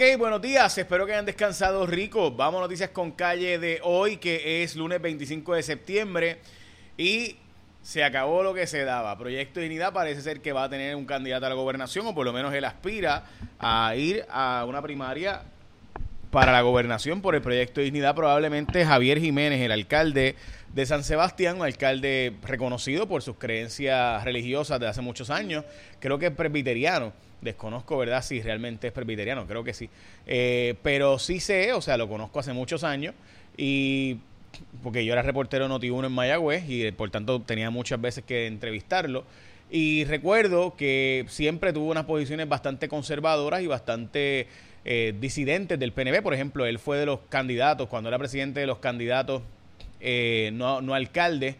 Ok, 0.00 0.16
buenos 0.16 0.40
días, 0.40 0.78
espero 0.78 1.06
que 1.06 1.12
hayan 1.12 1.26
descansado 1.26 1.84
rico. 1.84 2.30
Vamos 2.30 2.60
a 2.60 2.62
noticias 2.62 2.90
con 2.90 3.10
calle 3.10 3.58
de 3.58 3.80
hoy, 3.82 4.18
que 4.18 4.62
es 4.62 4.76
lunes 4.76 5.02
25 5.02 5.54
de 5.54 5.62
septiembre. 5.64 6.38
Y 6.96 7.34
se 7.82 8.04
acabó 8.04 8.44
lo 8.44 8.54
que 8.54 8.68
se 8.68 8.84
daba. 8.84 9.18
Proyecto 9.18 9.58
de 9.58 9.64
Dignidad 9.64 9.92
parece 9.92 10.20
ser 10.20 10.40
que 10.40 10.52
va 10.52 10.62
a 10.62 10.70
tener 10.70 10.94
un 10.94 11.04
candidato 11.04 11.46
a 11.46 11.48
la 11.48 11.56
gobernación, 11.56 12.06
o 12.06 12.14
por 12.14 12.24
lo 12.24 12.32
menos 12.32 12.54
él 12.54 12.64
aspira 12.64 13.24
a 13.58 13.92
ir 13.96 14.24
a 14.30 14.64
una 14.68 14.80
primaria 14.82 15.42
para 16.30 16.52
la 16.52 16.60
gobernación 16.60 17.20
por 17.20 17.34
el 17.34 17.42
Proyecto 17.42 17.80
de 17.80 17.86
Dignidad. 17.86 18.14
Probablemente 18.14 18.86
Javier 18.86 19.18
Jiménez, 19.18 19.60
el 19.60 19.72
alcalde 19.72 20.36
de 20.74 20.86
San 20.86 21.02
Sebastián, 21.02 21.56
un 21.56 21.64
alcalde 21.64 22.36
reconocido 22.44 23.08
por 23.08 23.22
sus 23.22 23.34
creencias 23.34 24.22
religiosas 24.22 24.78
de 24.78 24.86
hace 24.86 25.00
muchos 25.00 25.28
años, 25.28 25.64
creo 25.98 26.20
que 26.20 26.26
es 26.26 26.32
presbiteriano 26.32 27.12
Desconozco, 27.40 27.96
¿verdad? 27.98 28.22
Si 28.22 28.42
realmente 28.42 28.88
es 28.88 28.92
presbiteriano, 28.92 29.46
creo 29.46 29.62
que 29.62 29.74
sí. 29.74 29.88
Eh, 30.26 30.74
pero 30.82 31.18
sí 31.18 31.40
sé, 31.40 31.72
o 31.72 31.80
sea, 31.80 31.96
lo 31.96 32.08
conozco 32.08 32.40
hace 32.40 32.52
muchos 32.52 32.84
años 32.84 33.14
y 33.56 34.18
porque 34.82 35.04
yo 35.04 35.12
era 35.12 35.22
reportero 35.22 35.68
Noti1 35.68 36.06
en 36.06 36.12
Mayagüez 36.12 36.64
y 36.68 36.90
por 36.92 37.10
tanto 37.10 37.40
tenía 37.40 37.70
muchas 37.70 38.00
veces 38.00 38.24
que 38.24 38.46
entrevistarlo. 38.46 39.24
Y 39.70 40.04
recuerdo 40.04 40.74
que 40.76 41.26
siempre 41.28 41.72
tuvo 41.72 41.90
unas 41.90 42.06
posiciones 42.06 42.48
bastante 42.48 42.88
conservadoras 42.88 43.60
y 43.62 43.66
bastante 43.66 44.46
eh, 44.84 45.14
disidentes 45.20 45.78
del 45.78 45.92
PNB. 45.92 46.22
Por 46.22 46.32
ejemplo, 46.32 46.64
él 46.64 46.78
fue 46.78 46.96
de 46.98 47.06
los 47.06 47.20
candidatos, 47.28 47.88
cuando 47.88 48.08
era 48.08 48.18
presidente 48.18 48.60
de 48.60 48.66
los 48.66 48.78
candidatos, 48.78 49.42
eh, 50.00 50.50
no, 50.54 50.80
no 50.80 50.94
alcalde, 50.94 51.56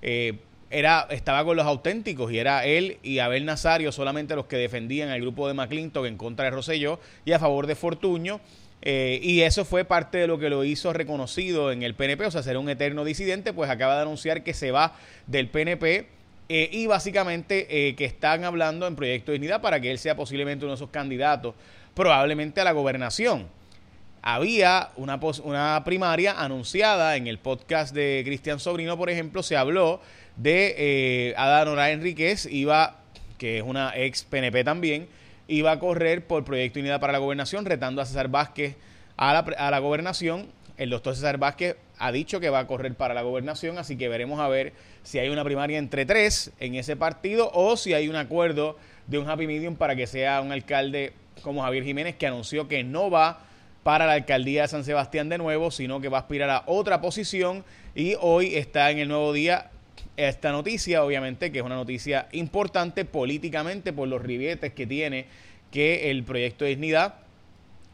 eh, 0.00 0.38
era, 0.70 1.06
estaba 1.10 1.44
con 1.44 1.56
los 1.56 1.66
auténticos 1.66 2.32
y 2.32 2.38
era 2.38 2.64
él 2.64 2.98
y 3.02 3.18
Abel 3.18 3.44
Nazario 3.44 3.90
solamente 3.90 4.36
los 4.36 4.46
que 4.46 4.56
defendían 4.56 5.08
al 5.08 5.20
grupo 5.20 5.48
de 5.48 5.54
McClintock 5.54 6.06
en 6.06 6.16
contra 6.16 6.44
de 6.44 6.52
Rosselló 6.52 7.00
y 7.24 7.32
a 7.32 7.38
favor 7.38 7.66
de 7.66 7.74
Fortuño. 7.74 8.40
Eh, 8.82 9.20
y 9.22 9.42
eso 9.42 9.66
fue 9.66 9.84
parte 9.84 10.16
de 10.16 10.26
lo 10.26 10.38
que 10.38 10.48
lo 10.48 10.64
hizo 10.64 10.92
reconocido 10.92 11.70
en 11.70 11.82
el 11.82 11.94
PNP, 11.94 12.24
o 12.24 12.30
sea, 12.30 12.42
ser 12.42 12.56
un 12.56 12.70
eterno 12.70 13.04
disidente, 13.04 13.52
pues 13.52 13.68
acaba 13.68 13.96
de 13.96 14.02
anunciar 14.02 14.42
que 14.42 14.54
se 14.54 14.70
va 14.70 14.94
del 15.26 15.48
PNP 15.48 16.06
eh, 16.48 16.70
y 16.72 16.86
básicamente 16.86 17.66
eh, 17.68 17.94
que 17.94 18.06
están 18.06 18.44
hablando 18.44 18.86
en 18.86 18.96
Proyecto 18.96 19.32
de 19.32 19.38
Dignidad 19.38 19.60
para 19.60 19.80
que 19.80 19.90
él 19.90 19.98
sea 19.98 20.16
posiblemente 20.16 20.64
uno 20.64 20.72
de 20.72 20.76
esos 20.76 20.88
candidatos, 20.88 21.54
probablemente 21.94 22.62
a 22.62 22.64
la 22.64 22.72
gobernación. 22.72 23.48
Había 24.22 24.90
una, 24.96 25.18
una 25.44 25.82
primaria 25.84 26.42
anunciada 26.42 27.16
en 27.16 27.26
el 27.26 27.38
podcast 27.38 27.94
de 27.94 28.20
Cristian 28.24 28.60
Sobrino, 28.60 28.98
por 28.98 29.08
ejemplo, 29.08 29.42
se 29.42 29.56
habló 29.56 30.02
de 30.36 30.74
eh, 30.76 31.34
Adán 31.38 31.78
Enríquez, 31.90 32.44
iba, 32.44 33.00
que 33.38 33.58
es 33.58 33.62
una 33.62 33.96
ex 33.96 34.24
PNP 34.24 34.62
también, 34.62 35.08
iba 35.48 35.72
a 35.72 35.78
correr 35.78 36.26
por 36.26 36.44
Proyecto 36.44 36.80
Unidad 36.80 37.00
para 37.00 37.14
la 37.14 37.18
Gobernación, 37.18 37.64
retando 37.64 38.02
a 38.02 38.04
César 38.04 38.28
Vázquez 38.28 38.76
a 39.16 39.32
la, 39.32 39.38
a 39.38 39.70
la 39.70 39.78
gobernación. 39.78 40.48
El 40.76 40.90
doctor 40.90 41.14
César 41.14 41.38
Vázquez 41.38 41.76
ha 41.98 42.12
dicho 42.12 42.40
que 42.40 42.50
va 42.50 42.58
a 42.58 42.66
correr 42.66 42.94
para 42.94 43.14
la 43.14 43.22
gobernación, 43.22 43.78
así 43.78 43.96
que 43.96 44.08
veremos 44.08 44.38
a 44.40 44.48
ver 44.48 44.74
si 45.02 45.18
hay 45.18 45.30
una 45.30 45.44
primaria 45.44 45.78
entre 45.78 46.04
tres 46.04 46.52
en 46.60 46.74
ese 46.74 46.94
partido 46.94 47.50
o 47.54 47.76
si 47.78 47.94
hay 47.94 48.08
un 48.08 48.16
acuerdo 48.16 48.76
de 49.06 49.18
un 49.18 49.28
happy 49.28 49.46
medium 49.46 49.76
para 49.76 49.96
que 49.96 50.06
sea 50.06 50.42
un 50.42 50.52
alcalde 50.52 51.14
como 51.42 51.62
Javier 51.62 51.84
Jiménez, 51.84 52.16
que 52.16 52.26
anunció 52.26 52.68
que 52.68 52.84
no 52.84 53.10
va 53.10 53.46
para 53.82 54.06
la 54.06 54.12
alcaldía 54.12 54.62
de 54.62 54.68
San 54.68 54.84
Sebastián 54.84 55.28
de 55.28 55.38
nuevo, 55.38 55.70
sino 55.70 56.00
que 56.00 56.08
va 56.08 56.18
a 56.18 56.20
aspirar 56.22 56.50
a 56.50 56.62
otra 56.66 57.00
posición 57.00 57.64
y 57.94 58.14
hoy 58.20 58.54
está 58.56 58.90
en 58.90 58.98
el 58.98 59.08
nuevo 59.08 59.32
día 59.32 59.70
esta 60.16 60.52
noticia, 60.52 61.04
obviamente, 61.04 61.50
que 61.50 61.58
es 61.58 61.64
una 61.64 61.76
noticia 61.76 62.28
importante 62.32 63.04
políticamente 63.04 63.92
por 63.92 64.08
los 64.08 64.20
ribietes 64.20 64.72
que 64.72 64.86
tiene 64.86 65.26
que 65.70 66.10
el 66.10 66.24
proyecto 66.24 66.64
de 66.64 66.70
dignidad 66.70 67.14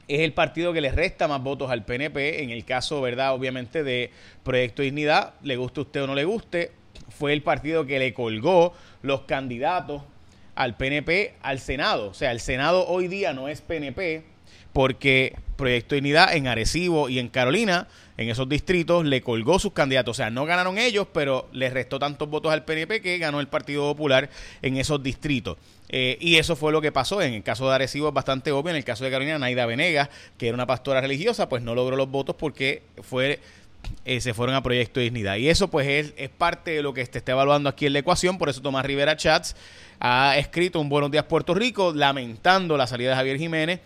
es 0.08 0.20
el 0.20 0.32
partido 0.32 0.72
que 0.72 0.80
le 0.80 0.92
resta 0.92 1.26
más 1.28 1.42
votos 1.42 1.70
al 1.70 1.84
PNP. 1.84 2.42
En 2.42 2.50
el 2.50 2.64
caso, 2.64 3.00
¿verdad? 3.00 3.34
Obviamente 3.34 3.82
de 3.82 4.10
Proyecto 4.44 4.82
de 4.82 4.86
Dignidad, 4.86 5.34
le 5.42 5.56
guste 5.56 5.80
usted 5.80 6.02
o 6.04 6.06
no 6.06 6.14
le 6.14 6.24
guste, 6.24 6.72
fue 7.08 7.32
el 7.32 7.42
partido 7.42 7.86
que 7.86 7.98
le 7.98 8.14
colgó 8.14 8.72
los 9.02 9.22
candidatos 9.22 10.02
al 10.54 10.76
PNP 10.76 11.34
al 11.42 11.58
Senado. 11.58 12.08
O 12.08 12.14
sea, 12.14 12.30
el 12.30 12.40
Senado 12.40 12.86
hoy 12.86 13.08
día 13.08 13.32
no 13.32 13.48
es 13.48 13.60
PNP 13.60 14.24
porque 14.72 15.36
Proyecto 15.56 15.94
de 15.94 16.00
Dignidad 16.02 16.34
en 16.34 16.48
Arecibo 16.48 17.08
y 17.08 17.18
en 17.18 17.28
Carolina 17.28 17.88
en 18.18 18.28
esos 18.28 18.48
distritos 18.48 19.04
le 19.04 19.20
colgó 19.22 19.58
sus 19.58 19.72
candidatos. 19.72 20.16
O 20.16 20.18
sea, 20.18 20.30
no 20.30 20.44
ganaron 20.44 20.78
ellos, 20.78 21.06
pero 21.12 21.48
les 21.52 21.72
restó 21.72 21.98
tantos 21.98 22.28
votos 22.28 22.52
al 22.52 22.64
PNP 22.64 23.00
que 23.00 23.18
ganó 23.18 23.40
el 23.40 23.48
Partido 23.48 23.82
Popular 23.82 24.30
en 24.62 24.76
esos 24.76 25.02
distritos. 25.02 25.56
Eh, 25.88 26.16
y 26.20 26.36
eso 26.36 26.56
fue 26.56 26.72
lo 26.72 26.80
que 26.80 26.92
pasó. 26.92 27.22
En 27.22 27.34
el 27.34 27.42
caso 27.42 27.68
de 27.68 27.74
Arecibo 27.74 28.08
es 28.08 28.14
bastante 28.14 28.52
obvio. 28.52 28.70
En 28.70 28.76
el 28.76 28.84
caso 28.84 29.04
de 29.04 29.10
Carolina, 29.10 29.38
Naida 29.38 29.66
Venegas, 29.66 30.08
que 30.38 30.48
era 30.48 30.54
una 30.54 30.66
pastora 30.66 31.00
religiosa, 31.00 31.48
pues 31.48 31.62
no 31.62 31.74
logró 31.74 31.96
los 31.96 32.10
votos 32.10 32.36
porque 32.38 32.82
fue 33.02 33.40
eh, 34.04 34.20
se 34.20 34.34
fueron 34.34 34.54
a 34.56 34.62
Proyecto 34.62 35.00
Dignidad. 35.00 35.36
Y 35.36 35.48
eso 35.48 35.68
pues 35.68 35.86
es, 35.86 36.14
es 36.16 36.28
parte 36.28 36.72
de 36.72 36.82
lo 36.82 36.94
que 36.94 37.04
se 37.04 37.18
está 37.18 37.32
evaluando 37.32 37.68
aquí 37.68 37.86
en 37.86 37.92
la 37.92 38.00
ecuación. 38.00 38.38
Por 38.38 38.48
eso 38.48 38.62
Tomás 38.62 38.84
Rivera 38.84 39.16
Chats 39.16 39.56
ha 40.00 40.36
escrito 40.38 40.80
un 40.80 40.88
Buenos 40.88 41.10
Días 41.10 41.24
Puerto 41.24 41.54
Rico 41.54 41.92
lamentando 41.94 42.76
la 42.76 42.86
salida 42.86 43.10
de 43.10 43.16
Javier 43.16 43.38
Jiménez 43.38 43.80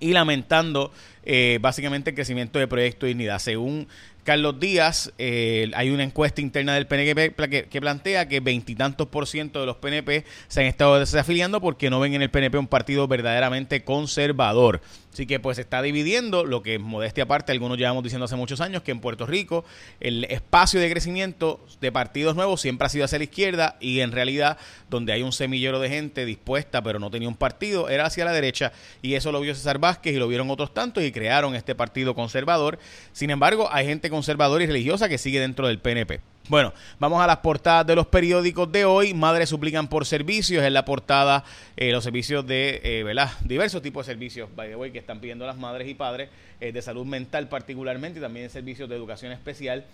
y 0.00 0.12
lamentando 0.12 0.92
eh, 1.24 1.58
básicamente 1.60 2.10
el 2.10 2.16
crecimiento 2.16 2.58
de 2.58 2.66
Proyecto 2.66 3.06
Dignidad. 3.06 3.38
Según 3.38 3.88
Carlos 4.28 4.60
Díaz, 4.60 5.10
eh, 5.16 5.70
hay 5.74 5.88
una 5.88 6.02
encuesta 6.02 6.42
interna 6.42 6.74
del 6.74 6.86
PNP 6.86 7.34
que, 7.70 7.80
plantea 7.80 8.28
que 8.28 8.40
veintitantos 8.40 9.08
por 9.08 9.26
ciento 9.26 9.60
de 9.60 9.64
los 9.64 9.76
PNP 9.76 10.26
se 10.48 10.60
han 10.60 10.66
estado 10.66 11.00
desafiliando 11.00 11.62
porque 11.62 11.88
no 11.88 11.98
ven 11.98 12.12
en 12.12 12.20
el 12.20 12.30
PNP 12.30 12.58
un 12.58 12.66
partido 12.66 13.08
verdaderamente 13.08 13.84
conservador. 13.84 14.82
Así 15.10 15.26
que 15.26 15.40
pues 15.40 15.56
se 15.56 15.62
está 15.62 15.80
dividiendo, 15.80 16.44
lo 16.44 16.62
que 16.62 16.78
modestia 16.78 17.24
aparte, 17.24 17.52
algunos 17.52 17.78
llevamos 17.78 18.04
diciendo 18.04 18.26
hace 18.26 18.36
muchos 18.36 18.60
años 18.60 18.82
que 18.82 18.90
en 18.90 19.00
Puerto 19.00 19.26
Rico 19.26 19.64
el 19.98 20.24
espacio 20.24 20.78
de 20.78 20.90
crecimiento 20.90 21.64
de 21.80 21.90
partidos 21.90 22.36
nuevos 22.36 22.60
siempre 22.60 22.86
ha 22.86 22.90
sido 22.90 23.06
hacia 23.06 23.18
la 23.18 23.24
izquierda 23.24 23.76
y 23.80 24.00
en 24.00 24.12
realidad 24.12 24.58
donde 24.90 25.12
hay 25.14 25.22
un 25.22 25.32
semillero 25.32 25.80
de 25.80 25.88
gente 25.88 26.24
dispuesta 26.24 26.82
pero 26.82 26.98
no 26.98 27.10
tenía 27.10 27.28
un 27.28 27.34
partido 27.34 27.88
era 27.88 28.06
hacia 28.06 28.24
la 28.26 28.32
derecha 28.32 28.72
y 29.02 29.14
eso 29.14 29.32
lo 29.32 29.40
vio 29.40 29.54
César 29.54 29.78
Vázquez 29.78 30.14
y 30.14 30.18
lo 30.18 30.28
vieron 30.28 30.50
otros 30.50 30.72
tantos 30.72 31.02
crearon 31.12 31.54
este 31.54 31.74
partido 31.74 32.14
conservador. 32.14 32.78
Sin 33.12 33.30
embargo, 33.30 33.68
hay 33.72 33.86
gente 33.86 34.10
conservadora 34.10 34.64
y 34.64 34.66
religiosa 34.66 35.08
que 35.08 35.18
sigue 35.18 35.40
dentro 35.40 35.68
del 35.68 35.78
PNP. 35.78 36.20
Bueno, 36.48 36.72
vamos 36.98 37.22
a 37.22 37.26
las 37.26 37.38
portadas 37.38 37.86
de 37.86 37.94
los 37.94 38.06
periódicos 38.06 38.72
de 38.72 38.86
hoy. 38.86 39.12
Madres 39.12 39.50
suplican 39.50 39.86
por 39.86 40.06
servicios. 40.06 40.64
En 40.64 40.72
la 40.72 40.84
portada 40.86 41.44
eh, 41.76 41.92
los 41.92 42.02
servicios 42.02 42.46
de, 42.46 42.80
eh, 42.82 43.02
¿verdad? 43.02 43.30
Diversos 43.44 43.82
tipos 43.82 44.06
de 44.06 44.12
servicios, 44.14 44.48
by 44.56 44.70
the 44.70 44.76
way, 44.76 44.90
que 44.90 44.98
están 44.98 45.20
pidiendo 45.20 45.46
las 45.46 45.58
madres 45.58 45.86
y 45.88 45.94
padres, 45.94 46.30
eh, 46.60 46.72
de 46.72 46.80
salud 46.80 47.04
mental 47.04 47.48
particularmente 47.48 48.18
y 48.18 48.22
también 48.22 48.48
servicios 48.48 48.88
de 48.88 48.96
educación 48.96 49.30
especial 49.32 49.84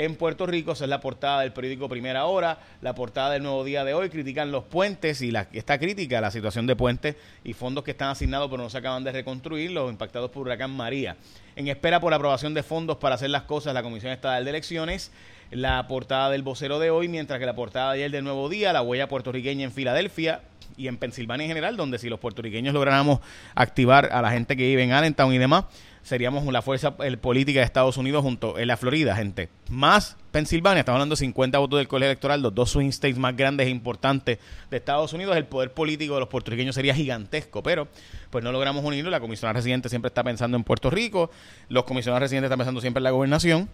en 0.00 0.16
Puerto 0.16 0.46
Rico. 0.46 0.72
Esa 0.72 0.84
es 0.84 0.90
la 0.90 1.00
portada 1.00 1.42
del 1.42 1.52
periódico 1.52 1.88
Primera 1.88 2.24
Hora. 2.24 2.58
La 2.80 2.94
portada 2.94 3.30
del 3.30 3.42
Nuevo 3.42 3.64
Día 3.64 3.84
de 3.84 3.92
hoy 3.92 4.08
critican 4.08 4.50
los 4.50 4.64
puentes 4.64 5.20
y 5.20 5.30
la, 5.30 5.46
esta 5.52 5.78
crítica 5.78 6.22
la 6.22 6.30
situación 6.30 6.66
de 6.66 6.74
puentes 6.74 7.16
y 7.44 7.52
fondos 7.52 7.84
que 7.84 7.90
están 7.90 8.08
asignados 8.08 8.50
pero 8.50 8.62
no 8.62 8.70
se 8.70 8.78
acaban 8.78 9.04
de 9.04 9.12
reconstruir, 9.12 9.70
los 9.70 9.90
impactados 9.90 10.30
por 10.30 10.46
Huracán 10.46 10.70
María. 10.70 11.16
En 11.54 11.68
espera 11.68 12.00
por 12.00 12.14
aprobación 12.14 12.54
de 12.54 12.62
fondos 12.62 12.96
para 12.96 13.16
hacer 13.16 13.28
las 13.28 13.42
cosas, 13.42 13.74
la 13.74 13.82
Comisión 13.82 14.12
Estatal 14.12 14.42
de 14.42 14.50
Elecciones 14.50 15.12
la 15.50 15.86
portada 15.88 16.30
del 16.30 16.42
vocero 16.42 16.78
de 16.78 16.90
hoy, 16.90 17.08
mientras 17.08 17.40
que 17.40 17.46
la 17.46 17.54
portada 17.54 17.92
de 17.92 17.98
ayer 17.98 18.10
del 18.12 18.22
Nuevo 18.22 18.48
Día, 18.48 18.72
la 18.72 18.82
huella 18.82 19.08
puertorriqueña 19.08 19.64
en 19.64 19.72
Filadelfia 19.72 20.42
y 20.76 20.86
en 20.86 20.96
Pensilvania 20.96 21.44
en 21.44 21.50
general, 21.50 21.76
donde 21.76 21.98
si 21.98 22.08
los 22.08 22.20
puertorriqueños 22.20 22.72
lográramos 22.72 23.18
activar 23.56 24.10
a 24.12 24.22
la 24.22 24.30
gente 24.30 24.56
que 24.56 24.62
vive 24.62 24.84
en 24.84 24.92
Allentown 24.92 25.32
y 25.34 25.38
demás, 25.38 25.64
seríamos 26.02 26.44
la 26.52 26.62
fuerza 26.62 26.96
política 26.96 27.60
de 27.60 27.66
Estados 27.66 27.96
Unidos 27.96 28.22
junto 28.22 28.58
en 28.58 28.68
la 28.68 28.76
Florida, 28.76 29.14
gente. 29.14 29.48
Más 29.68 30.16
Pensilvania, 30.32 30.80
estamos 30.80 30.96
hablando 30.96 31.14
de 31.14 31.20
50 31.20 31.58
votos 31.58 31.78
del 31.78 31.88
colegio 31.88 32.10
electoral, 32.10 32.40
los 32.42 32.54
dos 32.54 32.70
swing 32.70 32.88
states 32.88 33.18
más 33.18 33.36
grandes 33.36 33.66
e 33.66 33.70
importantes 33.70 34.38
de 34.70 34.76
Estados 34.76 35.12
Unidos, 35.12 35.36
el 35.36 35.46
poder 35.46 35.72
político 35.72 36.14
de 36.14 36.20
los 36.20 36.28
puertorriqueños 36.28 36.74
sería 36.74 36.94
gigantesco, 36.94 37.62
pero 37.62 37.88
pues 38.30 38.44
no 38.44 38.52
logramos 38.52 38.84
unirlo, 38.84 39.10
la 39.10 39.20
comisionada 39.20 39.54
residente 39.54 39.88
siempre 39.88 40.08
está 40.08 40.22
pensando 40.22 40.56
en 40.56 40.64
Puerto 40.64 40.90
Rico, 40.90 41.30
los 41.68 41.84
comisionados 41.84 42.22
residentes 42.22 42.46
están 42.46 42.58
pensando 42.58 42.80
siempre 42.80 43.00
en 43.00 43.04
la 43.04 43.10
gobernación, 43.10 43.68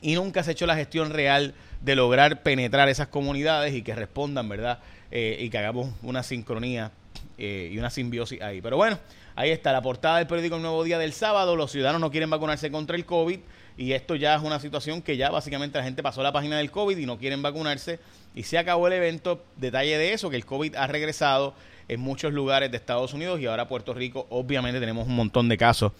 y 0.00 0.14
nunca 0.14 0.42
se 0.42 0.50
ha 0.50 0.52
hecho 0.52 0.66
la 0.66 0.76
gestión 0.76 1.10
real 1.10 1.54
de 1.82 1.96
lograr 1.96 2.42
penetrar 2.42 2.88
esas 2.88 3.08
comunidades 3.08 3.74
y 3.74 3.82
que 3.82 3.94
respondan, 3.94 4.48
¿verdad? 4.48 4.78
Eh, 5.10 5.38
y 5.40 5.50
que 5.50 5.58
hagamos 5.58 5.92
una 6.02 6.22
sincronía 6.22 6.92
eh, 7.36 7.70
y 7.72 7.78
una 7.78 7.90
simbiosis 7.90 8.40
ahí. 8.42 8.60
Pero 8.60 8.76
bueno, 8.76 8.98
ahí 9.38 9.50
está 9.50 9.72
la 9.72 9.82
portada 9.82 10.18
del 10.18 10.26
periódico 10.26 10.56
El 10.56 10.62
Nuevo 10.62 10.82
Día 10.82 10.98
del 10.98 11.12
sábado. 11.12 11.54
Los 11.54 11.70
ciudadanos 11.70 12.00
no 12.00 12.10
quieren 12.10 12.28
vacunarse 12.28 12.72
contra 12.72 12.96
el 12.96 13.04
COVID 13.04 13.38
y 13.76 13.92
esto 13.92 14.16
ya 14.16 14.34
es 14.34 14.42
una 14.42 14.58
situación 14.58 15.00
que 15.00 15.16
ya 15.16 15.30
básicamente 15.30 15.78
la 15.78 15.84
gente 15.84 16.02
pasó 16.02 16.24
la 16.24 16.32
página 16.32 16.58
del 16.58 16.72
COVID 16.72 16.98
y 16.98 17.06
no 17.06 17.18
quieren 17.18 17.40
vacunarse 17.40 18.00
y 18.34 18.42
se 18.42 18.58
acabó 18.58 18.88
el 18.88 18.94
evento. 18.94 19.44
Detalle 19.56 19.96
de 19.96 20.12
eso, 20.12 20.28
que 20.28 20.34
el 20.34 20.44
COVID 20.44 20.74
ha 20.74 20.88
regresado 20.88 21.54
en 21.86 22.00
muchos 22.00 22.32
lugares 22.32 22.72
de 22.72 22.78
Estados 22.78 23.14
Unidos 23.14 23.38
y 23.38 23.46
ahora 23.46 23.68
Puerto 23.68 23.94
Rico 23.94 24.26
obviamente 24.28 24.80
tenemos 24.80 25.06
un 25.06 25.14
montón 25.14 25.48
de 25.48 25.56
casos 25.56 25.92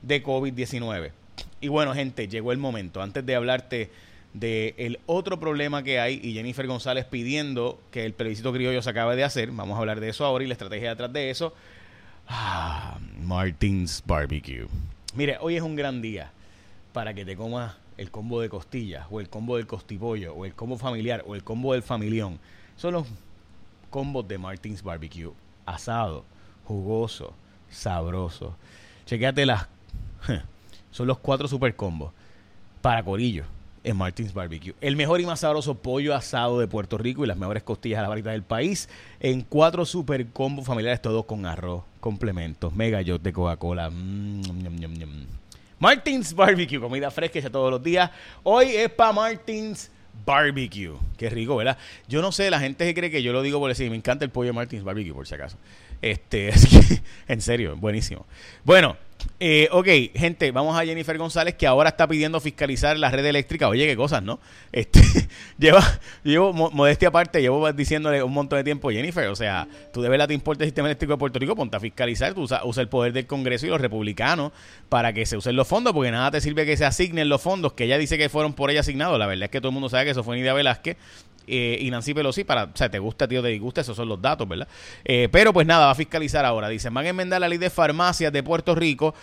de 0.00 0.22
COVID-19. 0.22 1.10
Y 1.60 1.66
bueno, 1.66 1.94
gente, 1.94 2.28
llegó 2.28 2.52
el 2.52 2.58
momento. 2.58 3.02
Antes 3.02 3.26
de 3.26 3.34
hablarte 3.34 3.90
del 4.34 4.74
el 4.78 5.00
otro 5.06 5.40
problema 5.40 5.82
que 5.82 5.98
hay 5.98 6.20
y 6.22 6.34
Jennifer 6.34 6.66
González 6.68 7.06
pidiendo 7.06 7.80
que 7.90 8.04
el 8.04 8.12
plebiscito 8.12 8.52
criollo 8.52 8.82
se 8.82 8.90
acabe 8.90 9.16
de 9.16 9.24
hacer, 9.24 9.50
vamos 9.50 9.76
a 9.76 9.80
hablar 9.80 9.98
de 9.98 10.10
eso 10.10 10.24
ahora 10.24 10.44
y 10.44 10.46
la 10.46 10.54
estrategia 10.54 10.90
detrás 10.90 11.12
de 11.12 11.30
eso. 11.30 11.54
Ah, 12.28 12.98
Martins 13.22 14.02
Barbecue. 14.06 14.66
Mire, 15.14 15.38
hoy 15.40 15.56
es 15.56 15.62
un 15.62 15.76
gran 15.76 16.02
día 16.02 16.30
para 16.92 17.14
que 17.14 17.24
te 17.24 17.36
comas 17.36 17.74
el 17.96 18.10
combo 18.10 18.40
de 18.40 18.48
costillas, 18.48 19.06
o 19.10 19.20
el 19.20 19.28
combo 19.28 19.56
del 19.56 19.66
costipollo, 19.66 20.34
o 20.34 20.44
el 20.44 20.54
combo 20.54 20.76
familiar, 20.78 21.22
o 21.26 21.34
el 21.34 21.44
combo 21.44 21.72
del 21.72 21.82
familión. 21.82 22.38
Son 22.76 22.94
los 22.94 23.06
combos 23.90 24.26
de 24.26 24.38
Martins 24.38 24.82
Barbecue. 24.82 25.32
Asado, 25.66 26.24
jugoso, 26.64 27.34
sabroso. 27.70 28.56
Chequéate 29.06 29.46
las. 29.46 29.68
Son 30.90 31.06
los 31.06 31.18
cuatro 31.18 31.48
super 31.48 31.74
combos 31.74 32.12
para 32.80 33.02
Corillo 33.02 33.44
en 33.84 33.96
Martins 33.96 34.32
Barbecue. 34.32 34.74
El 34.80 34.96
mejor 34.96 35.20
y 35.20 35.26
más 35.26 35.40
sabroso 35.40 35.76
pollo 35.76 36.14
asado 36.14 36.58
de 36.58 36.66
Puerto 36.66 36.98
Rico 36.98 37.24
y 37.24 37.28
las 37.28 37.36
mejores 37.36 37.62
costillas 37.62 37.98
a 37.98 38.02
la 38.02 38.08
varita 38.08 38.30
del 38.30 38.42
país 38.42 38.88
en 39.20 39.42
cuatro 39.42 39.84
super 39.84 40.26
combos 40.28 40.66
familiares, 40.66 41.00
todos 41.00 41.26
con 41.26 41.46
arroz, 41.46 41.84
complementos, 42.00 42.74
mega 42.74 43.00
yacht 43.02 43.22
de 43.22 43.32
Coca-Cola. 43.32 43.90
Mm, 43.90 44.42
Martins 45.78 46.34
Barbecue, 46.34 46.80
comida 46.80 47.10
fresca 47.10 47.38
hecha 47.38 47.50
todos 47.50 47.70
los 47.70 47.82
días. 47.82 48.10
Hoy 48.42 48.68
es 48.68 48.90
para 48.90 49.12
Martins 49.12 49.90
Barbecue. 50.24 50.94
Qué 51.18 51.28
rico, 51.28 51.56
¿verdad? 51.56 51.76
Yo 52.08 52.22
no 52.22 52.32
sé, 52.32 52.50
la 52.50 52.60
gente 52.60 52.92
cree 52.94 53.10
que 53.10 53.22
yo 53.22 53.32
lo 53.32 53.42
digo 53.42 53.58
por 53.58 53.68
decir, 53.68 53.90
me 53.90 53.96
encanta 53.96 54.24
el 54.24 54.30
pollo 54.30 54.48
de 54.48 54.52
Martins 54.54 54.82
Barbecue, 54.82 55.12
por 55.12 55.26
si 55.26 55.34
acaso. 55.34 55.58
Este, 56.00 56.52
en 57.28 57.40
serio, 57.40 57.76
buenísimo. 57.76 58.24
Bueno, 58.64 58.96
eh, 59.40 59.68
ok, 59.72 59.86
gente, 60.14 60.50
vamos 60.52 60.78
a 60.78 60.84
Jennifer 60.84 61.18
González 61.18 61.54
que 61.54 61.66
ahora 61.66 61.90
está 61.90 62.06
pidiendo 62.06 62.40
fiscalizar 62.40 62.98
la 62.98 63.10
red 63.10 63.26
eléctrica. 63.26 63.68
Oye, 63.68 63.86
qué 63.86 63.96
cosas, 63.96 64.22
¿no? 64.22 64.38
Este, 64.72 65.00
lleva, 65.58 65.82
llevo, 66.22 66.52
modestia 66.52 67.08
aparte, 67.08 67.40
llevo 67.40 67.70
diciéndole 67.72 68.22
un 68.22 68.32
montón 68.32 68.58
de 68.58 68.64
tiempo, 68.64 68.90
Jennifer, 68.90 69.26
o 69.28 69.36
sea, 69.36 69.66
tú 69.92 70.02
de 70.02 70.08
verdad 70.08 70.28
te 70.28 70.34
importa 70.34 70.64
el 70.64 70.68
sistema 70.68 70.88
eléctrico 70.88 71.14
de 71.14 71.18
Puerto 71.18 71.38
Rico, 71.38 71.56
ponte 71.56 71.76
a 71.76 71.80
fiscalizar, 71.80 72.32
tú 72.32 72.42
usa, 72.42 72.62
el 72.80 72.88
poder 72.88 73.12
del 73.12 73.26
Congreso 73.26 73.66
y 73.66 73.70
los 73.70 73.80
republicanos 73.80 74.52
para 74.88 75.12
que 75.12 75.26
se 75.26 75.36
usen 75.36 75.56
los 75.56 75.66
fondos, 75.66 75.92
porque 75.92 76.10
nada 76.10 76.30
te 76.30 76.40
sirve 76.40 76.64
que 76.64 76.76
se 76.76 76.84
asignen 76.84 77.28
los 77.28 77.42
fondos 77.42 77.72
que 77.72 77.84
ella 77.84 77.98
dice 77.98 78.16
que 78.16 78.28
fueron 78.28 78.54
por 78.54 78.70
ella 78.70 78.80
asignados. 78.80 79.18
La 79.18 79.26
verdad 79.26 79.44
es 79.44 79.50
que 79.50 79.60
todo 79.60 79.70
el 79.70 79.74
mundo 79.74 79.88
sabe 79.88 80.04
que 80.04 80.10
eso 80.12 80.22
fue 80.22 80.36
Nidia 80.36 80.54
Velázquez 80.54 80.96
eh, 81.46 81.78
y 81.80 81.90
Nancy 81.90 82.14
Pelosi 82.14 82.44
para, 82.44 82.64
o 82.64 82.70
sea, 82.74 82.90
te 82.90 82.98
gusta, 82.98 83.28
tío, 83.28 83.42
te 83.42 83.48
disgusta, 83.48 83.80
esos 83.80 83.96
son 83.96 84.08
los 84.08 84.20
datos, 84.20 84.48
¿verdad? 84.48 84.68
Eh, 85.04 85.28
pero 85.30 85.52
pues 85.52 85.66
nada, 85.66 85.86
va 85.86 85.92
a 85.92 85.94
fiscalizar 85.94 86.44
ahora. 86.44 86.68
Dicen, 86.68 86.92
van 86.92 87.06
a 87.06 87.08
enmendar 87.10 87.40
la 87.40 87.48
ley 87.48 87.58
de 87.58 87.70
farmacias 87.70 88.32
de 88.32 88.42
Puerto 88.42 88.74
Rico, 88.74 89.14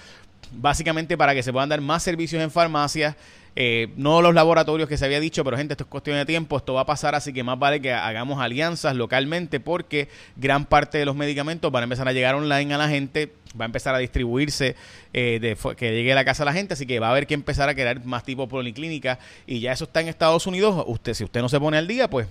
básicamente 0.51 1.17
para 1.17 1.33
que 1.33 1.43
se 1.43 1.51
puedan 1.51 1.69
dar 1.69 1.81
más 1.81 2.03
servicios 2.03 2.41
en 2.41 2.51
farmacias. 2.51 3.15
Eh, 3.55 3.89
no 3.97 4.21
los 4.21 4.33
laboratorios 4.33 4.87
que 4.87 4.97
se 4.97 5.03
había 5.03 5.19
dicho, 5.19 5.43
pero 5.43 5.57
gente, 5.57 5.73
esto 5.73 5.83
es 5.83 5.89
cuestión 5.89 6.15
de 6.15 6.25
tiempo, 6.25 6.55
esto 6.55 6.73
va 6.73 6.81
a 6.81 6.85
pasar, 6.85 7.15
así 7.15 7.33
que 7.33 7.43
más 7.43 7.59
vale 7.59 7.81
que 7.81 7.91
hagamos 7.91 8.39
alianzas 8.39 8.95
localmente 8.95 9.59
porque 9.59 10.07
gran 10.37 10.65
parte 10.65 10.97
de 10.97 11.05
los 11.05 11.17
medicamentos 11.17 11.69
van 11.69 11.81
a 11.81 11.85
empezar 11.85 12.07
a 12.07 12.13
llegar 12.13 12.35
online 12.35 12.73
a 12.73 12.77
la 12.77 12.87
gente, 12.87 13.33
va 13.59 13.65
a 13.65 13.67
empezar 13.67 13.93
a 13.93 13.97
distribuirse, 13.97 14.77
eh, 15.11 15.39
de, 15.41 15.75
que 15.75 15.91
llegue 15.91 16.13
a 16.13 16.15
la 16.15 16.23
casa 16.23 16.43
a 16.43 16.45
la 16.45 16.53
gente, 16.53 16.75
así 16.75 16.85
que 16.85 16.99
va 17.01 17.07
a 17.07 17.11
haber 17.11 17.27
que 17.27 17.33
empezar 17.33 17.67
a 17.67 17.75
crear 17.75 18.05
más 18.05 18.23
tipo 18.23 18.47
policlínica 18.47 19.19
y 19.45 19.59
ya 19.59 19.73
eso 19.73 19.83
está 19.83 19.99
en 19.99 20.07
Estados 20.07 20.47
Unidos, 20.47 20.85
usted 20.87 21.13
si 21.13 21.25
usted 21.25 21.41
no 21.41 21.49
se 21.49 21.59
pone 21.59 21.77
al 21.77 21.87
día, 21.87 22.09
pues 22.09 22.27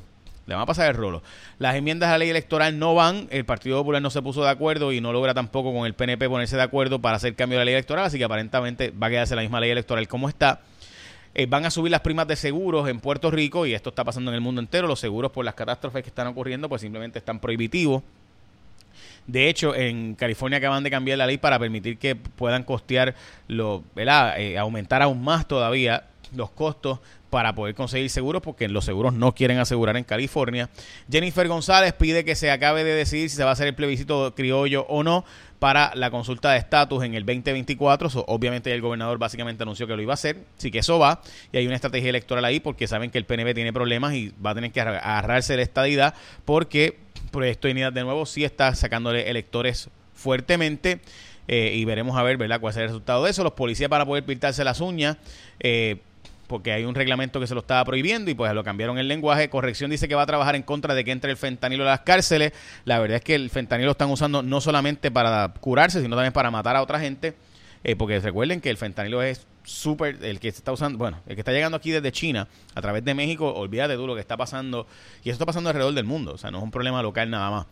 le 0.47 0.55
va 0.55 0.63
a 0.63 0.67
pasar 0.67 0.89
el 0.89 0.97
rolo. 0.97 1.23
Las 1.59 1.77
enmiendas 1.77 2.09
a 2.09 2.13
la 2.13 2.19
ley 2.19 2.31
electoral 2.31 2.79
no 2.79 2.95
van, 2.95 3.29
el 3.31 3.45
Partido 3.45 3.77
Popular 3.79 4.01
no 4.01 4.09
se 4.09 4.23
puso 4.23 4.43
de 4.43 4.49
acuerdo 4.49 4.91
y 4.91 5.03
no 5.03 5.13
logra 5.13 5.35
tampoco 5.35 5.73
con 5.73 5.85
el 5.87 5.93
PNP 5.93 6.31
ponerse 6.31 6.57
de 6.57 6.63
acuerdo 6.63 6.99
para 6.99 7.17
hacer 7.17 7.35
cambio 7.35 7.59
de 7.59 7.61
la 7.61 7.65
ley 7.67 7.75
electoral, 7.75 8.07
así 8.07 8.17
que 8.17 8.25
aparentemente 8.25 8.91
va 8.91 9.09
a 9.09 9.11
quedarse 9.11 9.37
la 9.37 9.43
misma 9.43 9.61
ley 9.61 9.71
electoral 9.71 10.09
como 10.09 10.29
está. 10.31 10.63
Eh, 11.35 11.47
van 11.47 11.65
a 11.65 11.71
subir 11.71 11.93
las 11.93 12.01
primas 12.01 12.27
de 12.27 12.35
seguros 12.35 12.89
en 12.89 12.99
Puerto 12.99 13.31
Rico 13.31 13.65
y 13.65 13.75
esto 13.75 13.91
está 13.91 14.03
pasando 14.03 14.31
en 14.31 14.35
el 14.35 14.41
mundo 14.41 14.61
entero. 14.61 14.89
Los 14.89 15.01
seguros 15.01 15.31
por 15.31 15.45
las 15.45 15.55
catástrofes 15.55 16.03
que 16.03 16.09
están 16.09 16.27
ocurriendo 16.27 16.69
pues 16.69 16.81
simplemente 16.81 17.19
están 17.19 17.39
prohibitivos. 17.39 18.03
De 19.27 19.49
hecho, 19.49 19.75
en 19.77 20.17
California 20.17 20.59
acaban 20.59 20.83
de 20.83 20.91
cambiar 20.91 21.19
la 21.19 21.27
ley 21.27 21.39
para 21.39 21.59
permitir 21.59 21.99
que 21.99 22.17
puedan 22.17 22.65
costear, 22.65 23.15
lo, 23.47 23.85
eh, 23.97 24.59
aumentar 24.59 25.03
aún 25.03 25.23
más 25.23 25.47
todavía 25.47 26.05
los 26.35 26.51
costos 26.51 27.01
para 27.31 27.55
poder 27.55 27.75
conseguir 27.75 28.11
seguros 28.11 28.43
porque 28.43 28.69
los 28.69 28.85
seguros 28.85 29.15
no 29.15 29.35
quieren 29.35 29.59
asegurar 29.59 29.97
en 29.97 30.05
California. 30.05 30.69
Jennifer 31.11 31.47
González 31.47 31.93
pide 31.93 32.25
que 32.25 32.35
se 32.35 32.51
acabe 32.51 32.85
de 32.85 32.95
decidir 32.95 33.31
si 33.31 33.37
se 33.37 33.45
va 33.45 33.51
a 33.51 33.53
hacer 33.53 33.69
el 33.69 33.75
plebiscito 33.75 34.35
criollo 34.35 34.87
o 34.89 35.03
no 35.03 35.25
para 35.59 35.95
la 35.95 36.11
consulta 36.11 36.53
de 36.53 36.59
estatus 36.59 37.05
en 37.05 37.15
el 37.15 37.25
2024. 37.25 38.09
obviamente 38.27 38.73
el 38.73 38.81
gobernador 38.81 39.19
básicamente 39.19 39.63
anunció 39.63 39.87
que 39.87 39.95
lo 39.95 40.03
iba 40.03 40.13
a 40.13 40.15
hacer, 40.15 40.39
sí 40.57 40.71
que 40.71 40.81
eso 40.81 40.99
va 40.99 41.21
y 41.53 41.59
hay 41.59 41.67
una 41.67 41.77
estrategia 41.77 42.11
electoral 42.11 42.45
ahí 42.45 42.61
porque 42.61 42.89
saben 42.89 43.11
que 43.11 43.19
el 43.19 43.25
PNP 43.25 43.55
tiene 43.55 43.73
problemas 43.73 44.15
y 44.15 44.33
va 44.45 44.51
a 44.51 44.55
tener 44.55 44.73
que 44.73 44.81
agarrarse 44.81 45.57
la 45.57 45.63
estadidad 45.63 46.15
porque 46.45 46.99
Proyecto 47.31 47.69
de 47.69 47.73
Unidad 47.73 47.93
de 47.93 48.03
nuevo 48.03 48.27
sí 48.27 48.45
está 48.45 48.75
sacándole 48.75 49.31
electores 49.31 49.89
fuertemente. 50.15 51.01
Eh, 51.49 51.73
y 51.75 51.85
veremos 51.85 52.17
a 52.17 52.23
ver, 52.23 52.37
¿verdad?, 52.37 52.61
cuál 52.61 52.73
será 52.73 52.85
el 52.85 52.91
resultado 52.91 53.25
de 53.25 53.31
eso. 53.31 53.43
Los 53.43 53.55
policías 53.55 53.91
para 53.91 54.07
poder 54.07 54.25
pintarse 54.25 54.63
las 54.63 54.81
uñas, 54.81 55.17
eh, 55.59 56.01
porque 56.51 56.73
hay 56.73 56.85
un 56.85 56.97
reglamento 56.97 57.39
que 57.39 57.47
se 57.47 57.55
lo 57.55 57.61
estaba 57.61 57.85
prohibiendo 57.85 58.29
y 58.29 58.35
pues 58.35 58.53
lo 58.53 58.65
cambiaron 58.65 58.99
el 58.99 59.07
lenguaje. 59.07 59.49
Corrección 59.49 59.89
dice 59.89 60.09
que 60.09 60.17
va 60.17 60.23
a 60.23 60.27
trabajar 60.27 60.57
en 60.57 60.65
contra 60.65 60.95
de 60.95 61.05
que 61.05 61.13
entre 61.13 61.31
el 61.31 61.37
fentanilo 61.37 61.85
a 61.85 61.87
las 61.87 62.01
cárceles. 62.01 62.53
La 62.85 62.99
verdad 62.99 63.19
es 63.19 63.23
que 63.23 63.37
el 63.37 63.51
fentanilo 63.51 63.87
lo 63.87 63.93
están 63.93 64.11
usando 64.11 64.43
no 64.43 64.61
solamente 64.61 65.13
para 65.13 65.55
curarse, 65.61 66.03
sino 66.03 66.17
también 66.17 66.33
para 66.33 66.51
matar 66.51 66.75
a 66.75 66.83
otra 66.83 66.99
gente. 66.99 67.37
Eh, 67.85 67.95
porque 67.95 68.19
recuerden 68.19 68.61
que 68.61 68.69
el 68.69 68.77
fentanilo 68.77 69.23
es 69.23 69.47
súper, 69.63 70.19
el 70.25 70.41
que 70.41 70.51
se 70.51 70.59
está 70.59 70.73
usando, 70.73 70.99
bueno, 70.99 71.21
el 71.27 71.37
que 71.37 71.43
está 71.43 71.53
llegando 71.53 71.77
aquí 71.77 71.93
desde 71.93 72.11
China 72.11 72.49
a 72.75 72.83
través 72.83 73.05
de 73.05 73.15
México, 73.15 73.55
olvídate 73.55 73.95
tú 73.95 74.09
lo 74.09 74.17
que 74.17 74.21
está 74.21 74.37
pasando. 74.37 74.89
Y 75.23 75.31
eso 75.31 75.35
está 75.35 75.47
pasando 75.47 75.71
alrededor 75.71 75.95
del 75.95 76.05
mundo, 76.05 76.33
o 76.33 76.39
sea, 76.39 76.51
no 76.51 76.59
es 76.59 76.65
un 76.65 76.73
problema 76.73 77.01
local 77.01 77.31
nada 77.31 77.49
más. 77.51 77.67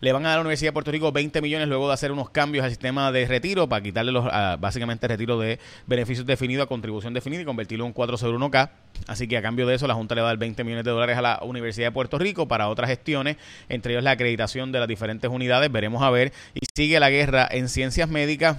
Le 0.00 0.12
van 0.12 0.24
a 0.24 0.30
dar 0.30 0.32
a 0.32 0.36
la 0.36 0.40
Universidad 0.42 0.68
de 0.68 0.72
Puerto 0.72 0.90
Rico 0.90 1.12
20 1.12 1.42
millones 1.42 1.68
luego 1.68 1.86
de 1.86 1.92
hacer 1.92 2.10
unos 2.10 2.30
cambios 2.30 2.64
al 2.64 2.70
sistema 2.70 3.12
de 3.12 3.26
retiro 3.26 3.68
para 3.68 3.82
quitarle 3.82 4.12
los, 4.12 4.24
básicamente 4.58 5.06
retiro 5.06 5.38
de 5.38 5.58
beneficios 5.86 6.24
definidos 6.24 6.64
a 6.64 6.68
contribución 6.68 7.12
definida 7.12 7.42
y 7.42 7.44
convertirlo 7.44 7.84
en 7.84 7.88
un 7.88 7.92
4 7.92 8.16
sobre 8.16 8.38
1K. 8.38 8.70
Así 9.08 9.28
que 9.28 9.36
a 9.36 9.42
cambio 9.42 9.66
de 9.66 9.74
eso 9.74 9.86
la 9.86 9.94
Junta 9.94 10.14
le 10.14 10.22
va 10.22 10.28
a 10.28 10.30
dar 10.30 10.38
20 10.38 10.64
millones 10.64 10.84
de 10.84 10.90
dólares 10.90 11.18
a 11.18 11.22
la 11.22 11.40
Universidad 11.42 11.88
de 11.88 11.92
Puerto 11.92 12.18
Rico 12.18 12.48
para 12.48 12.68
otras 12.68 12.88
gestiones, 12.88 13.36
entre 13.68 13.92
ellos 13.92 14.02
la 14.02 14.12
acreditación 14.12 14.72
de 14.72 14.78
las 14.78 14.88
diferentes 14.88 15.30
unidades. 15.30 15.70
Veremos 15.70 16.02
a 16.02 16.08
ver. 16.08 16.32
Y 16.54 16.60
sigue 16.74 16.98
la 16.98 17.10
guerra 17.10 17.46
en 17.50 17.68
ciencias 17.68 18.08
médicas 18.08 18.56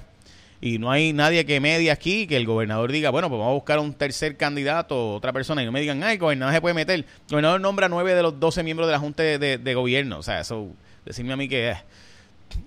y 0.62 0.78
no 0.78 0.92
hay 0.92 1.12
nadie 1.12 1.44
que 1.48 1.60
medie 1.60 1.90
aquí 1.90 2.28
que 2.28 2.38
el 2.38 2.46
gobernador 2.46 2.92
diga, 2.92 3.10
bueno, 3.10 3.30
pues 3.30 3.40
vamos 3.40 3.54
a 3.54 3.56
buscar 3.56 3.80
un 3.80 3.96
tercer 3.96 4.38
candidato, 4.38 5.16
otra 5.16 5.34
persona, 5.34 5.64
y 5.64 5.66
no 5.66 5.72
me 5.72 5.82
digan, 5.82 6.04
ay, 6.04 6.14
el 6.14 6.20
gobernador 6.20 6.54
se 6.54 6.62
puede 6.62 6.76
meter. 6.76 7.00
El 7.00 7.06
gobernador 7.28 7.60
nombra 7.62 7.90
nueve 7.90 8.14
de 8.14 8.22
los 8.22 8.40
doce 8.40 8.62
miembros 8.62 8.88
de 8.88 8.92
la 8.92 9.00
Junta 9.00 9.24
de 9.24 9.74
gobierno. 9.74 10.20
O 10.20 10.24
sea, 10.24 10.42
eso 10.42 10.70
decirme 11.06 11.34
a 11.34 11.38
mí 11.38 11.48
que 11.48 11.72
es. 11.72 11.78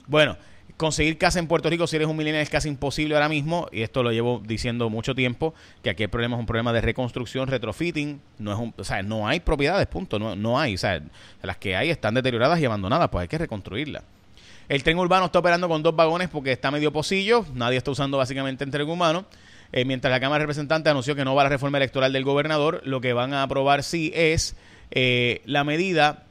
Bueno, 0.07 0.37
conseguir 0.77 1.19
casa 1.19 1.39
en 1.39 1.47
Puerto 1.47 1.71
Rico 1.71 1.87
si 1.87 1.97
eres 1.97 2.09
un 2.09 2.17
millennial 2.17 2.43
es 2.43 2.51
casi 2.51 2.69
imposible 2.69 3.15
ahora 3.15 3.29
mismo 3.29 3.69
y 3.71 3.83
esto 3.83 4.03
lo 4.03 4.11
llevo 4.11 4.43
diciendo 4.45 4.91
mucho 4.91 5.15
tiempo 5.15 5.55
que 5.83 5.91
aquí 5.91 6.03
el 6.03 6.09
problema 6.09 6.37
es 6.37 6.41
un 6.41 6.47
problema 6.47 6.73
de 6.73 6.81
reconstrucción 6.81 7.47
retrofitting 7.47 8.21
no 8.39 8.53
es 8.53 8.59
un, 8.59 8.75
o 8.77 8.85
sea 8.85 9.03
no 9.03 9.29
hay 9.29 9.41
propiedades 9.41 9.87
punto 9.87 10.19
no, 10.19 10.35
no 10.35 10.59
hay 10.59 10.75
o 10.75 10.79
sea 10.79 11.01
las 11.43 11.57
que 11.59 11.77
hay 11.77 11.91
están 11.91 12.15
deterioradas 12.15 12.59
y 12.59 12.65
abandonadas 12.65 13.09
pues 13.09 13.23
hay 13.23 13.29
que 13.29 13.39
reconstruirlas 13.39 14.03
el 14.69 14.83
tren 14.83 14.99
urbano 14.99 15.27
está 15.27 15.39
operando 15.39 15.69
con 15.69 15.83
dos 15.83 15.95
vagones 15.95 16.29
porque 16.29 16.51
está 16.51 16.73
medio 16.73 16.93
pocillo 16.93 17.47
nadie 17.55 17.79
está 17.79 17.93
usando 17.93 18.19
básicamente 18.19 18.65
el 18.65 18.71
tren 18.71 18.89
humano 18.89 19.27
eh, 19.71 19.85
mientras 19.85 20.11
la 20.11 20.19
Cámara 20.19 20.41
de 20.41 20.47
Representantes 20.47 20.91
anunció 20.91 21.15
que 21.15 21.25
no 21.25 21.37
va 21.37 21.43
a 21.43 21.45
la 21.45 21.51
reforma 21.51 21.79
electoral 21.79 22.13
del 22.13 22.25
gobernador 22.25 22.81
lo 22.85 23.01
que 23.01 23.13
van 23.13 23.33
a 23.33 23.45
aprobar 23.45 23.85
sí 23.85 24.11
es 24.15 24.57
eh, 24.91 25.41
la 25.45 25.63
medida 25.63 26.25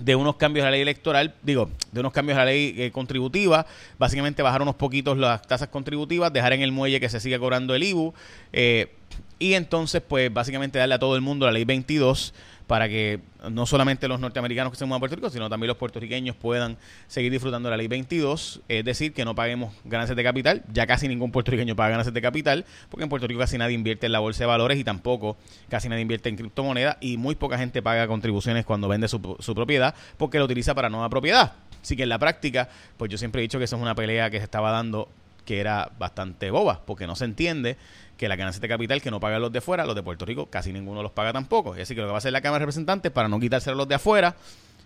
de 0.00 0.14
unos 0.14 0.36
cambios 0.36 0.64
a 0.64 0.66
la 0.66 0.72
ley 0.72 0.80
electoral, 0.80 1.34
digo, 1.42 1.70
de 1.92 2.00
unos 2.00 2.12
cambios 2.12 2.36
a 2.36 2.44
la 2.44 2.50
ley 2.50 2.74
eh, 2.76 2.90
contributiva, 2.90 3.66
básicamente 3.98 4.42
bajar 4.42 4.62
unos 4.62 4.74
poquitos 4.74 5.16
las 5.18 5.42
tasas 5.42 5.68
contributivas, 5.68 6.32
dejar 6.32 6.52
en 6.52 6.62
el 6.62 6.72
muelle 6.72 7.00
que 7.00 7.08
se 7.08 7.20
siga 7.20 7.38
cobrando 7.38 7.74
el 7.74 7.82
IBU, 7.82 8.14
eh, 8.52 8.94
y 9.38 9.54
entonces, 9.54 10.02
pues, 10.06 10.32
básicamente 10.32 10.78
darle 10.78 10.94
a 10.94 10.98
todo 10.98 11.14
el 11.14 11.22
mundo 11.22 11.46
la 11.46 11.52
ley 11.52 11.64
22 11.64 12.34
para 12.68 12.86
que 12.86 13.20
no 13.50 13.64
solamente 13.64 14.08
los 14.08 14.20
norteamericanos 14.20 14.70
que 14.70 14.78
se 14.78 14.84
muevan 14.84 14.98
a 14.98 15.00
Puerto 15.00 15.16
Rico, 15.16 15.30
sino 15.30 15.48
también 15.48 15.68
los 15.68 15.78
puertorriqueños 15.78 16.36
puedan 16.36 16.76
seguir 17.06 17.32
disfrutando 17.32 17.68
de 17.68 17.70
la 17.70 17.76
ley 17.78 17.88
22, 17.88 18.60
es 18.68 18.84
decir, 18.84 19.14
que 19.14 19.24
no 19.24 19.34
paguemos 19.34 19.74
ganancias 19.84 20.14
de 20.14 20.22
capital, 20.22 20.62
ya 20.70 20.86
casi 20.86 21.08
ningún 21.08 21.32
puertorriqueño 21.32 21.74
paga 21.74 21.90
ganancias 21.90 22.12
de 22.12 22.20
capital, 22.20 22.66
porque 22.90 23.04
en 23.04 23.08
Puerto 23.08 23.26
Rico 23.26 23.40
casi 23.40 23.56
nadie 23.56 23.74
invierte 23.74 24.04
en 24.04 24.12
la 24.12 24.18
bolsa 24.18 24.40
de 24.40 24.46
valores 24.46 24.78
y 24.78 24.84
tampoco 24.84 25.38
casi 25.70 25.88
nadie 25.88 26.02
invierte 26.02 26.28
en 26.28 26.36
criptomonedas 26.36 26.98
y 27.00 27.16
muy 27.16 27.36
poca 27.36 27.56
gente 27.56 27.80
paga 27.80 28.06
contribuciones 28.06 28.66
cuando 28.66 28.86
vende 28.86 29.08
su, 29.08 29.36
su 29.38 29.54
propiedad 29.54 29.94
porque 30.18 30.38
lo 30.38 30.44
utiliza 30.44 30.74
para 30.74 30.90
nueva 30.90 31.08
propiedad. 31.08 31.54
Así 31.80 31.96
que 31.96 32.02
en 32.02 32.10
la 32.10 32.18
práctica, 32.18 32.68
pues 32.98 33.10
yo 33.10 33.16
siempre 33.16 33.40
he 33.40 33.42
dicho 33.42 33.58
que 33.58 33.64
eso 33.64 33.76
es 33.76 33.82
una 33.82 33.94
pelea 33.94 34.28
que 34.28 34.38
se 34.38 34.44
estaba 34.44 34.72
dando 34.72 35.08
que 35.46 35.60
era 35.60 35.90
bastante 35.98 36.50
boba, 36.50 36.82
porque 36.84 37.06
no 37.06 37.16
se 37.16 37.24
entiende 37.24 37.78
que 38.18 38.28
la 38.28 38.36
ganancia 38.36 38.60
de 38.60 38.68
capital 38.68 39.00
que 39.00 39.10
no 39.10 39.20
pagan 39.20 39.40
los 39.40 39.52
de 39.52 39.60
fuera, 39.60 39.86
los 39.86 39.94
de 39.94 40.02
Puerto 40.02 40.26
Rico 40.26 40.46
casi 40.46 40.72
ninguno 40.72 41.02
los 41.02 41.12
paga 41.12 41.32
tampoco. 41.32 41.72
Es 41.72 41.78
decir, 41.78 41.96
que 41.96 42.02
lo 42.02 42.08
que 42.08 42.10
va 42.10 42.16
a 42.16 42.18
hacer 42.18 42.32
la 42.32 42.40
Cámara 42.40 42.58
de 42.58 42.66
Representantes 42.66 43.12
para 43.12 43.28
no 43.28 43.40
quitárselo 43.40 43.74
a 43.74 43.78
los 43.78 43.88
de 43.88 43.94
afuera, 43.94 44.34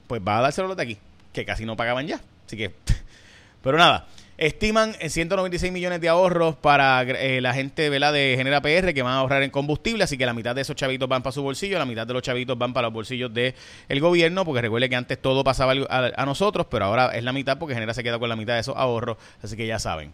pues 0.07 0.21
va 0.27 0.39
a 0.39 0.43
dárselo 0.43 0.67
a 0.67 0.69
los 0.69 0.77
de 0.77 0.83
aquí, 0.83 0.99
que 1.33 1.45
casi 1.45 1.65
no 1.65 1.77
pagaban 1.77 2.07
ya. 2.07 2.21
Así 2.47 2.57
que, 2.57 2.73
pero 3.63 3.79
nada. 3.79 4.07
Estiman 4.39 4.97
en 4.99 5.09
196 5.09 5.73
millones 5.73 6.01
de 6.01 6.09
ahorros 6.09 6.57
para 6.57 7.03
eh, 7.03 7.41
la 7.41 7.55
gente 7.55 7.91
de 7.91 8.35
Genera 8.37 8.61
PR 8.61 8.93
que 8.93 9.03
van 9.03 9.13
a 9.13 9.19
ahorrar 9.19 9.43
en 9.43 9.51
combustible, 9.51 10.03
así 10.03 10.19
que 10.19 10.27
la 10.27 10.33
mitad 10.33 10.55
de 10.55 10.63
esos 10.63 10.75
chavitos 10.75 11.09
van 11.09 11.23
para 11.23 11.33
su 11.33 11.43
bolsillo, 11.43 11.79
la 11.79 11.85
mitad 11.85 12.07
de 12.07 12.15
los 12.15 12.23
chavitos 12.23 12.59
van 12.59 12.73
para 12.73 12.89
los 12.89 12.95
bolsillos 12.95 13.33
del 13.33 13.55
gobierno, 14.01 14.45
porque 14.45 14.63
recuerde 14.63 14.89
que 14.89 14.97
antes 14.97 15.23
todo 15.23 15.45
pasaba 15.45 15.75
a, 15.89 16.11
a 16.17 16.27
nosotros, 16.27 16.67
pero 16.69 16.87
ahora 16.87 17.15
es 17.15 17.23
la 17.23 17.33
mitad 17.33 17.59
porque 17.59 17.75
Genera 17.75 17.95
se 17.95 18.03
queda 18.03 18.19
con 18.19 18.29
la 18.29 18.35
mitad 18.35 18.55
de 18.55 18.61
esos 18.61 18.77
ahorros, 18.77 19.17
así 19.43 19.55
que 19.57 19.67
ya 19.67 19.79
saben. 19.79 20.11